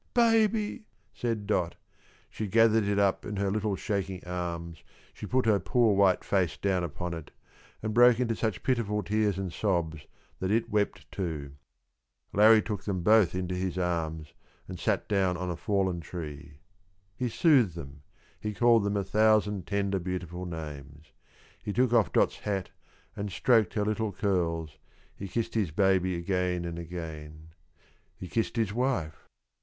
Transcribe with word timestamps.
"Baby!" 0.15 0.85
said 1.13 1.45
Dot. 1.45 1.75
She 2.31 2.47
gathered 2.47 2.85
it 2.85 2.97
up 2.97 3.23
in 3.23 3.35
her 3.35 3.51
little 3.51 3.75
shaking 3.75 4.25
arms, 4.25 4.83
she 5.13 5.27
put 5.27 5.45
her 5.45 5.59
poor 5.59 5.95
white 5.95 6.23
face 6.23 6.57
down 6.57 6.83
upon 6.83 7.13
it, 7.13 7.29
and 7.83 7.93
broke 7.93 8.19
into 8.19 8.35
such 8.35 8.63
pitiful 8.63 9.03
tears 9.03 9.37
and 9.37 9.53
sobs 9.53 10.07
that 10.39 10.49
it 10.49 10.71
wept 10.71 11.11
too. 11.11 11.51
Larrie 12.33 12.63
took 12.63 12.83
them 12.85 13.03
both 13.03 13.35
into 13.35 13.53
his 13.53 13.77
arms, 13.77 14.33
and 14.67 14.79
sat 14.79 15.07
down 15.07 15.37
on 15.37 15.51
a 15.51 15.55
fallen 15.55 15.99
tree. 16.01 16.53
He 17.15 17.29
soothed 17.29 17.75
them, 17.75 18.01
he 18.39 18.55
called 18.55 18.83
them 18.83 18.97
a 18.97 19.03
thousand 19.03 19.67
tender, 19.67 19.99
beautiful 19.99 20.47
names; 20.47 21.11
he 21.61 21.71
took 21.71 21.93
off 21.93 22.11
Dot's 22.11 22.37
hat 22.39 22.71
and 23.15 23.31
stroked 23.31 23.75
her 23.75 23.85
little 23.85 24.11
curls, 24.11 24.79
he 25.15 25.27
kissed 25.27 25.53
his 25.53 25.69
baby 25.69 26.15
again 26.15 26.65
and 26.65 26.79
again; 26.79 27.49
he 28.17 28.27
kissed 28.27 28.55
his 28.55 28.73
wife. 28.73 29.27